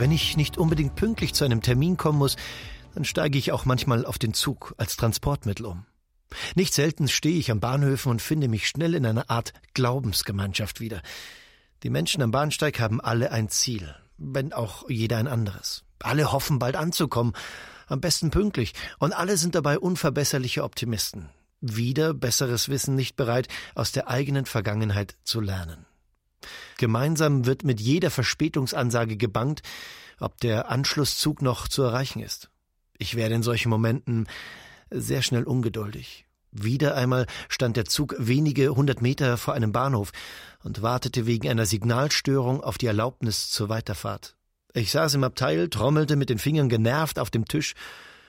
Wenn 0.00 0.12
ich 0.12 0.38
nicht 0.38 0.56
unbedingt 0.56 0.96
pünktlich 0.96 1.34
zu 1.34 1.44
einem 1.44 1.60
Termin 1.60 1.98
kommen 1.98 2.16
muss, 2.16 2.36
dann 2.94 3.04
steige 3.04 3.36
ich 3.36 3.52
auch 3.52 3.66
manchmal 3.66 4.06
auf 4.06 4.18
den 4.18 4.32
Zug 4.32 4.74
als 4.78 4.96
Transportmittel 4.96 5.66
um. 5.66 5.84
Nicht 6.54 6.72
selten 6.72 7.06
stehe 7.06 7.38
ich 7.38 7.50
am 7.50 7.60
Bahnhöfen 7.60 8.10
und 8.10 8.22
finde 8.22 8.48
mich 8.48 8.66
schnell 8.66 8.94
in 8.94 9.04
einer 9.04 9.28
Art 9.28 9.52
Glaubensgemeinschaft 9.74 10.80
wieder. 10.80 11.02
Die 11.82 11.90
Menschen 11.90 12.22
am 12.22 12.30
Bahnsteig 12.30 12.80
haben 12.80 12.98
alle 13.02 13.30
ein 13.30 13.50
Ziel, 13.50 13.94
wenn 14.16 14.54
auch 14.54 14.88
jeder 14.88 15.18
ein 15.18 15.28
anderes. 15.28 15.84
Alle 15.98 16.32
hoffen 16.32 16.58
bald 16.58 16.76
anzukommen, 16.76 17.34
am 17.86 18.00
besten 18.00 18.30
pünktlich, 18.30 18.72
und 19.00 19.12
alle 19.12 19.36
sind 19.36 19.54
dabei 19.54 19.78
unverbesserliche 19.78 20.64
Optimisten. 20.64 21.28
Wieder 21.60 22.14
besseres 22.14 22.70
Wissen 22.70 22.94
nicht 22.94 23.16
bereit, 23.16 23.48
aus 23.74 23.92
der 23.92 24.08
eigenen 24.08 24.46
Vergangenheit 24.46 25.18
zu 25.24 25.42
lernen. 25.42 25.84
Gemeinsam 26.80 27.44
wird 27.44 27.62
mit 27.62 27.78
jeder 27.78 28.10
Verspätungsansage 28.10 29.18
gebangt, 29.18 29.60
ob 30.18 30.40
der 30.40 30.70
Anschlusszug 30.70 31.42
noch 31.42 31.68
zu 31.68 31.82
erreichen 31.82 32.20
ist. 32.20 32.48
Ich 32.96 33.16
werde 33.16 33.34
in 33.34 33.42
solchen 33.42 33.68
Momenten 33.68 34.26
sehr 34.90 35.20
schnell 35.20 35.44
ungeduldig. 35.44 36.24
Wieder 36.52 36.94
einmal 36.94 37.26
stand 37.50 37.76
der 37.76 37.84
Zug 37.84 38.14
wenige 38.18 38.74
hundert 38.74 39.02
Meter 39.02 39.36
vor 39.36 39.52
einem 39.52 39.72
Bahnhof 39.72 40.10
und 40.64 40.80
wartete 40.80 41.26
wegen 41.26 41.50
einer 41.50 41.66
Signalstörung 41.66 42.62
auf 42.62 42.78
die 42.78 42.86
Erlaubnis 42.86 43.50
zur 43.50 43.68
Weiterfahrt. 43.68 44.34
Ich 44.72 44.90
saß 44.90 45.12
im 45.14 45.24
Abteil, 45.24 45.68
trommelte 45.68 46.16
mit 46.16 46.30
den 46.30 46.38
Fingern 46.38 46.70
genervt 46.70 47.18
auf 47.18 47.28
dem 47.28 47.44
Tisch 47.44 47.74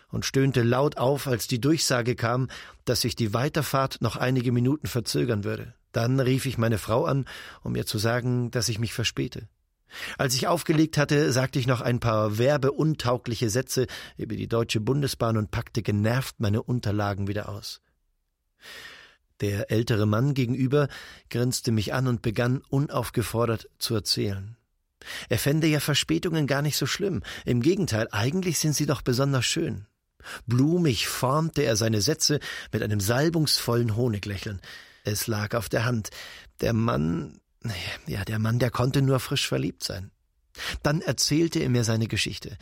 und 0.09 0.25
stöhnte 0.25 0.61
laut 0.61 0.97
auf, 0.97 1.25
als 1.25 1.47
die 1.47 1.61
Durchsage 1.61 2.15
kam, 2.15 2.49
dass 2.83 2.99
sich 2.99 3.15
die 3.15 3.33
Weiterfahrt 3.33 4.01
noch 4.01 4.17
einige 4.17 4.51
Minuten 4.51 4.87
verzögern 4.87 5.45
würde. 5.45 5.73
Dann 5.91 6.19
rief 6.19 6.45
ich 6.45 6.57
meine 6.57 6.77
Frau 6.77 7.05
an, 7.05 7.25
um 7.63 7.75
ihr 7.75 7.85
zu 7.85 7.97
sagen, 7.97 8.51
dass 8.51 8.69
ich 8.69 8.79
mich 8.79 8.93
verspäte. 8.93 9.47
Als 10.17 10.35
ich 10.35 10.47
aufgelegt 10.47 10.97
hatte, 10.97 11.31
sagte 11.31 11.59
ich 11.59 11.67
noch 11.67 11.81
ein 11.81 11.99
paar 11.99 12.37
werbeuntaugliche 12.37 13.49
Sätze 13.49 13.87
über 14.17 14.35
die 14.35 14.47
Deutsche 14.47 14.79
Bundesbahn 14.79 15.37
und 15.37 15.51
packte 15.51 15.81
genervt 15.81 16.39
meine 16.39 16.63
Unterlagen 16.63 17.27
wieder 17.27 17.49
aus. 17.49 17.81
Der 19.41 19.71
ältere 19.71 20.05
Mann 20.05 20.33
gegenüber 20.33 20.87
grinste 21.29 21.71
mich 21.71 21.93
an 21.93 22.07
und 22.07 22.21
begann 22.21 22.61
unaufgefordert 22.69 23.69
zu 23.79 23.95
erzählen. 23.95 24.55
Er 25.29 25.39
fände 25.39 25.65
ja 25.65 25.79
Verspätungen 25.79 26.45
gar 26.45 26.61
nicht 26.61 26.77
so 26.77 26.85
schlimm. 26.85 27.23
Im 27.43 27.61
Gegenteil, 27.61 28.07
eigentlich 28.11 28.59
sind 28.59 28.75
sie 28.75 28.85
doch 28.85 29.01
besonders 29.01 29.45
schön. 29.45 29.87
Blumig 30.45 31.07
formte 31.07 31.63
er 31.63 31.75
seine 31.75 32.01
Sätze 32.01 32.39
mit 32.71 32.83
einem 32.83 32.99
salbungsvollen 32.99 33.95
Honiglächeln. 33.95 34.61
Es 35.03 35.27
lag 35.27 35.55
auf 35.55 35.69
der 35.69 35.85
Hand. 35.85 36.09
Der 36.61 36.73
Mann, 36.73 37.39
ja, 38.07 38.23
der 38.25 38.39
Mann, 38.39 38.59
der 38.59 38.71
konnte 38.71 39.01
nur 39.01 39.19
frisch 39.19 39.47
verliebt 39.47 39.83
sein. 39.83 40.11
Dann 40.83 41.01
erzählte 41.01 41.59
er 41.59 41.69
mir 41.69 41.83
seine 41.83 42.07
Geschichte. 42.07 42.57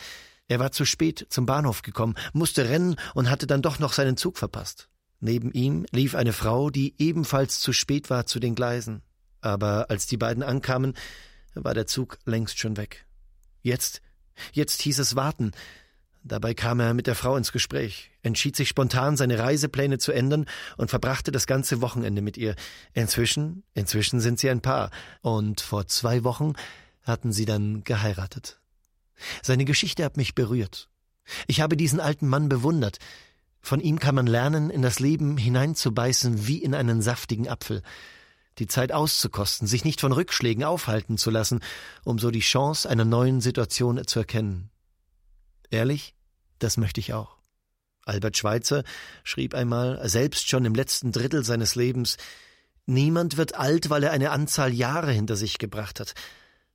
Er 0.48 0.60
war 0.60 0.72
zu 0.72 0.86
spät 0.86 1.28
zum 1.30 1.46
Bahnhof 1.46 1.82
gekommen, 1.82 2.16
musste 2.34 2.68
rennen 2.68 2.96
und 3.14 3.30
hatte 3.30 3.48
dann 3.48 3.62
doch 3.62 3.80
noch 3.80 3.94
seinen 3.94 4.18
Zug 4.18 4.38
verpasst. 4.38 4.90
Neben 5.20 5.52
ihm 5.52 5.86
lief 5.92 6.16
eine 6.16 6.34
Frau, 6.34 6.70
die 6.70 6.96
ebenfalls 6.98 7.60
zu 7.60 7.74
spät 7.74 8.10
war 8.10 8.26
zu 8.26 8.40
den 8.40 8.56
Gleisen. 8.56 9.04
Aber 9.42 9.90
als 9.90 10.08
die 10.08 10.18
beiden 10.18 10.44
ankamen, 10.44 10.96
war 11.54 11.74
der 11.74 11.88
Zug 11.88 12.18
längst 12.26 12.58
schon 12.60 12.78
weg. 12.78 13.06
Jetzt, 13.62 14.02
jetzt 14.54 14.82
hieß 14.82 15.00
es 15.00 15.16
warten. 15.16 15.52
Dabei 16.24 16.54
kam 16.54 16.80
er 16.80 16.94
mit 16.94 17.08
der 17.08 17.16
Frau 17.16 17.38
ins 17.38 17.52
Gespräch, 17.52 18.12
entschied 18.22 18.56
sich 18.56 18.68
spontan, 18.68 19.16
seine 19.16 19.40
Reisepläne 19.40 19.98
zu 19.98 20.12
ändern 20.12 20.46
und 20.78 20.90
verbrachte 20.90 21.32
das 21.32 21.48
ganze 21.48 21.82
Wochenende 21.82 22.22
mit 22.22 22.38
ihr. 22.38 22.56
Inzwischen, 22.94 23.64
inzwischen 23.74 24.20
sind 24.20 24.40
sie 24.40 24.50
ein 24.50 24.62
Paar. 24.62 24.92
Und 25.22 25.62
vor 25.62 25.88
zwei 25.88 26.24
Wochen 26.24 26.54
hatten 27.04 27.32
sie 27.32 27.46
dann 27.46 27.84
geheiratet. 27.84 28.60
Seine 29.42 29.66
Geschichte 29.66 30.04
hat 30.04 30.18
mich 30.18 30.36
berührt. 30.36 30.90
Ich 31.48 31.62
habe 31.62 31.78
diesen 31.78 32.00
alten 32.00 32.28
Mann 32.28 32.50
bewundert. 32.50 33.00
Von 33.62 33.80
ihm 33.80 34.00
kann 34.00 34.16
man 34.16 34.28
lernen, 34.28 34.70
in 34.70 34.82
das 34.82 35.00
Leben 35.00 35.38
hineinzubeißen 35.38 36.48
wie 36.48 36.58
in 36.58 36.74
einen 36.74 37.02
saftigen 37.02 37.48
Apfel 37.48 37.82
die 38.60 38.68
Zeit 38.68 38.92
auszukosten, 38.92 39.68
sich 39.68 39.86
nicht 39.86 40.02
von 40.02 40.12
Rückschlägen 40.12 40.64
aufhalten 40.64 41.18
zu 41.18 41.30
lassen, 41.30 41.62
um 42.04 42.20
so 42.20 42.30
die 42.30 42.42
Chance 42.42 42.90
einer 42.90 43.06
neuen 43.06 43.42
Situation 43.42 44.06
zu 44.06 44.20
erkennen. 44.20 44.70
Ehrlich, 45.72 46.16
das 46.60 46.78
möchte 46.78 47.00
ich 47.00 47.14
auch. 47.14 47.38
Albert 48.06 48.38
Schweitzer 48.38 48.84
schrieb 49.24 49.54
einmal, 49.54 50.08
selbst 50.10 50.50
schon 50.50 50.66
im 50.66 50.74
letzten 50.74 51.12
Drittel 51.12 51.44
seines 51.44 51.76
Lebens, 51.76 52.18
Niemand 52.90 53.38
wird 53.38 53.54
alt, 53.54 53.92
weil 53.92 54.04
er 54.04 54.10
eine 54.10 54.32
Anzahl 54.32 54.74
Jahre 54.74 55.12
hinter 55.12 55.36
sich 55.36 55.60
gebracht 55.60 56.00
hat. 56.00 56.16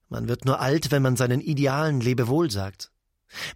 Man 0.09 0.29
wird 0.29 0.45
nur 0.45 0.61
alt, 0.61 0.93
wenn 0.93 1.03
man 1.03 1.17
seinen 1.17 1.41
Idealen 1.41 2.01
Lebewohl 2.01 2.53
sagt. 2.53 2.93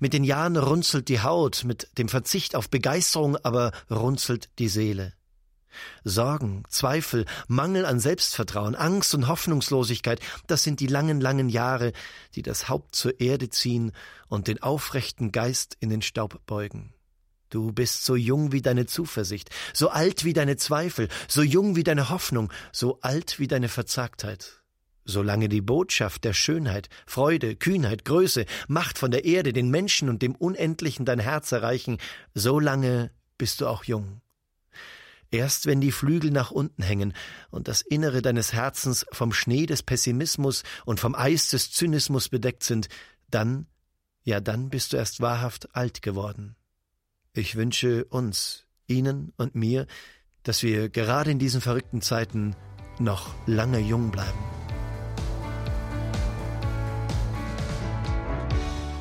Mit 0.00 0.12
den 0.12 0.24
Jahren 0.24 0.56
runzelt 0.56 1.08
die 1.08 1.20
Haut, 1.20 1.62
mit 1.62 1.86
dem 1.98 2.08
Verzicht 2.08 2.56
auf 2.56 2.68
Begeisterung 2.68 3.36
aber 3.36 3.70
runzelt 3.88 4.48
die 4.58 4.68
Seele. 4.68 5.12
Sorgen, 6.04 6.64
Zweifel, 6.68 7.24
Mangel 7.46 7.84
an 7.84 8.00
Selbstvertrauen, 8.00 8.74
Angst 8.74 9.14
und 9.14 9.28
Hoffnungslosigkeit, 9.28 10.20
das 10.46 10.62
sind 10.62 10.80
die 10.80 10.86
langen, 10.86 11.20
langen 11.20 11.48
Jahre, 11.48 11.92
die 12.34 12.42
das 12.42 12.68
Haupt 12.68 12.94
zur 12.94 13.20
Erde 13.20 13.50
ziehen 13.50 13.92
und 14.28 14.48
den 14.48 14.62
aufrechten 14.62 15.32
Geist 15.32 15.76
in 15.80 15.90
den 15.90 16.02
Staub 16.02 16.40
beugen. 16.46 16.92
Du 17.50 17.72
bist 17.72 18.04
so 18.04 18.14
jung 18.14 18.52
wie 18.52 18.60
deine 18.60 18.86
Zuversicht, 18.86 19.50
so 19.72 19.88
alt 19.88 20.24
wie 20.24 20.34
deine 20.34 20.56
Zweifel, 20.56 21.08
so 21.28 21.42
jung 21.42 21.76
wie 21.76 21.84
deine 21.84 22.10
Hoffnung, 22.10 22.52
so 22.72 23.00
alt 23.00 23.38
wie 23.38 23.46
deine 23.46 23.68
Verzagtheit. 23.68 24.60
Solange 25.06 25.48
die 25.48 25.62
Botschaft 25.62 26.24
der 26.24 26.34
Schönheit, 26.34 26.90
Freude, 27.06 27.56
Kühnheit, 27.56 28.04
Größe, 28.04 28.44
Macht 28.68 28.98
von 28.98 29.10
der 29.10 29.24
Erde, 29.24 29.54
den 29.54 29.70
Menschen 29.70 30.10
und 30.10 30.20
dem 30.20 30.34
Unendlichen 30.34 31.06
dein 31.06 31.18
Herz 31.18 31.50
erreichen, 31.50 31.96
so 32.34 32.60
lange 32.60 33.10
bist 33.38 33.62
du 33.62 33.66
auch 33.66 33.84
jung. 33.84 34.20
Erst 35.30 35.66
wenn 35.66 35.80
die 35.80 35.92
Flügel 35.92 36.30
nach 36.30 36.50
unten 36.50 36.82
hängen 36.82 37.12
und 37.50 37.68
das 37.68 37.82
Innere 37.82 38.22
deines 38.22 38.52
Herzens 38.52 39.04
vom 39.12 39.32
Schnee 39.32 39.66
des 39.66 39.82
Pessimismus 39.82 40.62
und 40.86 41.00
vom 41.00 41.14
Eis 41.14 41.50
des 41.50 41.70
Zynismus 41.70 42.28
bedeckt 42.28 42.62
sind, 42.62 42.88
dann, 43.30 43.66
ja 44.24 44.40
dann 44.40 44.70
bist 44.70 44.92
du 44.92 44.96
erst 44.96 45.20
wahrhaft 45.20 45.74
alt 45.76 46.00
geworden. 46.00 46.56
Ich 47.34 47.56
wünsche 47.56 48.04
uns, 48.06 48.64
Ihnen 48.86 49.34
und 49.36 49.54
mir, 49.54 49.86
dass 50.42 50.62
wir 50.62 50.88
gerade 50.88 51.30
in 51.30 51.38
diesen 51.38 51.60
verrückten 51.60 52.00
Zeiten 52.00 52.56
noch 52.98 53.34
lange 53.46 53.78
jung 53.78 54.10
bleiben. 54.10 54.57